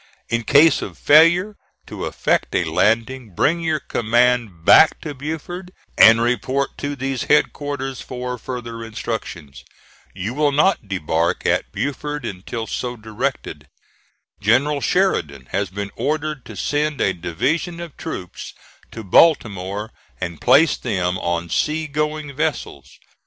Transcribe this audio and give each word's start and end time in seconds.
"In 0.29 0.41
case 0.45 0.81
of 0.81 0.97
failure 0.97 1.57
to 1.85 2.05
effect 2.05 2.55
a 2.55 2.63
landing, 2.63 3.35
bring 3.35 3.59
your 3.59 3.79
command 3.79 4.65
back 4.65 4.99
to 5.01 5.13
Beaufort, 5.13 5.69
and 5.95 6.19
report 6.23 6.75
to 6.79 6.95
these 6.95 7.25
headquarters 7.25 8.01
for 8.01 8.39
further 8.39 8.83
instructions. 8.83 9.63
You 10.15 10.33
will 10.33 10.51
not 10.51 10.87
debark 10.87 11.45
at 11.45 11.71
Beaufort 11.71 12.25
until 12.25 12.65
so 12.65 12.95
directed. 12.97 13.67
"General 14.39 14.81
Sheridan 14.81 15.49
has 15.51 15.69
been 15.69 15.91
ordered 15.95 16.45
to 16.45 16.55
send 16.55 16.99
a 16.99 17.13
division 17.13 17.79
of 17.79 17.95
troops 17.95 18.55
to 18.91 19.03
Baltimore 19.03 19.91
and 20.19 20.41
place 20.41 20.77
them 20.77 21.19
on 21.19 21.47
sea 21.49 21.85
going 21.85 22.35
vessels. 22.35 22.97